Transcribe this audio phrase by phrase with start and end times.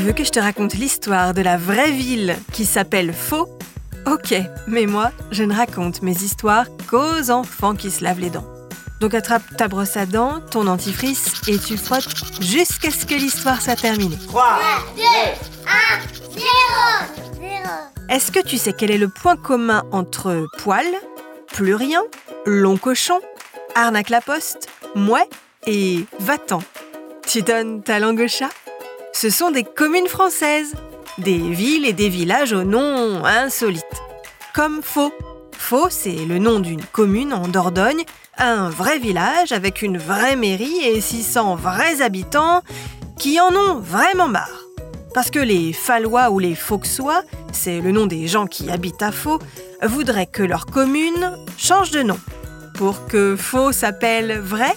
[0.00, 3.50] Tu veux que je te raconte l'histoire de la vraie ville qui s'appelle Faux?
[4.06, 4.34] Ok,
[4.66, 8.46] mais moi, je ne raconte mes histoires qu'aux enfants qui se lavent les dents.
[9.00, 12.08] Donc attrape ta brosse à dents, ton dentifrice et tu frottes
[12.40, 14.16] jusqu'à ce que l'histoire soit terminée.
[14.28, 14.60] 3,
[14.96, 15.08] 2, 1,
[16.32, 16.46] 0,
[17.34, 17.50] 0.
[18.08, 20.86] Est-ce que tu sais quel est le point commun entre poil,
[21.48, 22.00] plurien,
[22.46, 23.20] long cochon,
[23.74, 25.28] arnaque la poste, mouet
[25.66, 26.62] et va-t'en?
[27.26, 28.48] Tu donnes ta langue au chat?
[29.20, 30.72] Ce sont des communes françaises,
[31.18, 33.84] des villes et des villages aux noms insolites.
[34.54, 35.12] Comme Faux.
[35.52, 38.02] Faux, c'est le nom d'une commune en Dordogne,
[38.38, 42.62] un vrai village avec une vraie mairie et 600 vrais habitants
[43.18, 44.64] qui en ont vraiment marre.
[45.12, 49.12] Parce que les Fallois ou les Fauxois, c'est le nom des gens qui habitent à
[49.12, 49.38] Faux,
[49.82, 52.18] voudraient que leur commune change de nom.
[52.74, 54.72] Pour que Faux s'appelle vrai?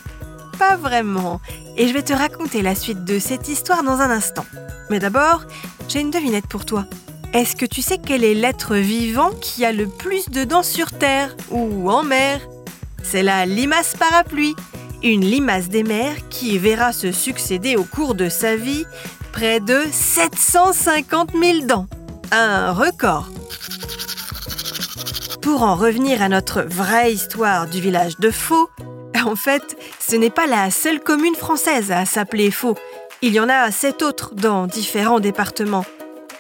[0.59, 1.39] Pas vraiment
[1.78, 4.46] et je vais te raconter la suite de cette histoire dans un instant.
[4.90, 5.44] Mais d'abord,
[5.88, 6.86] j'ai une devinette pour toi.
[7.34, 10.92] Est-ce que tu sais quel est l'être vivant qui a le plus de dents sur
[10.92, 12.40] Terre ou en mer?
[13.02, 14.56] C'est la limace parapluie,
[15.02, 18.86] une limace des mers qui verra se succéder au cours de sa vie
[19.32, 21.88] près de 750 000 dents.
[22.32, 23.30] Un record.
[25.42, 28.70] Pour en revenir à notre vraie histoire du village de Faux,
[29.28, 32.76] en fait, ce n'est pas la seule commune française à s'appeler Faux.
[33.22, 35.86] Il y en a sept autres dans différents départements.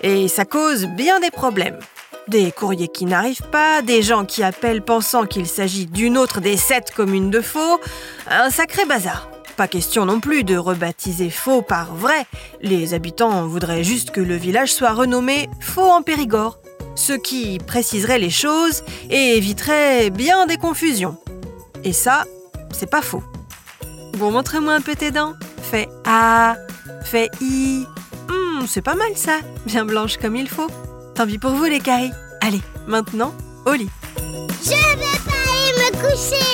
[0.01, 1.79] Et ça cause bien des problèmes.
[2.27, 6.57] Des courriers qui n'arrivent pas, des gens qui appellent pensant qu'il s'agit d'une autre des
[6.57, 7.79] sept communes de Faux,
[8.29, 9.29] un sacré bazar.
[9.57, 12.25] Pas question non plus de rebaptiser Faux par vrai.
[12.61, 16.59] Les habitants voudraient juste que le village soit renommé Faux en Périgord,
[16.95, 21.17] ce qui préciserait les choses et éviterait bien des confusions.
[21.83, 22.23] Et ça,
[22.73, 23.23] c'est pas faux.
[24.17, 25.33] Bon, montre-moi un peu tes dents.
[25.61, 26.55] Fais A,
[27.03, 27.85] fais I.
[28.29, 30.67] Hum, c'est pas mal ça, bien blanche comme il faut.
[31.15, 32.11] Tant pis pour vous les caries.
[32.41, 33.33] Allez, maintenant,
[33.65, 33.89] au lit.
[34.63, 36.53] Je vais pas aller me coucher.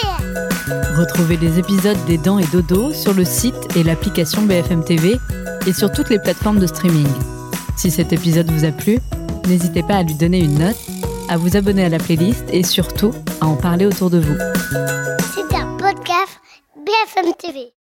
[0.98, 5.20] Retrouvez les épisodes des Dents et Dodo sur le site et l'application BFM TV
[5.66, 7.08] et sur toutes les plateformes de streaming.
[7.76, 9.00] Si cet épisode vous a plu,
[9.48, 10.78] n'hésitez pas à lui donner une note,
[11.30, 14.36] à vous abonner à la playlist et surtout à en parler autour de vous.
[16.90, 17.79] C'était un podcast BFM TV.